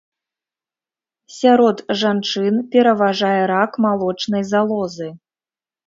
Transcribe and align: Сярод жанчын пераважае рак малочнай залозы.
Сярод 1.39 1.77
жанчын 2.03 2.53
пераважае 2.75 3.41
рак 3.55 3.71
малочнай 3.89 4.43
залозы. 4.57 5.09